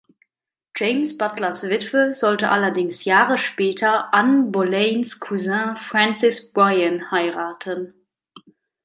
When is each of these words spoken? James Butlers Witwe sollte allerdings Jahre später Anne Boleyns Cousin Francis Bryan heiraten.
James 0.75 1.13
Butlers 1.15 1.61
Witwe 1.69 2.15
sollte 2.15 2.49
allerdings 2.49 3.05
Jahre 3.05 3.37
später 3.37 4.11
Anne 4.15 4.49
Boleyns 4.49 5.19
Cousin 5.19 5.75
Francis 5.75 6.51
Bryan 6.51 7.11
heiraten. 7.11 7.93